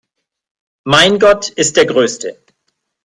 [0.83, 2.35] Mein Gott ist der größte!